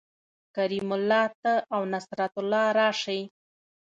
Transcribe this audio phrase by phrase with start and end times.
[0.55, 3.21] کریم الله ته او نصرت الله راشئ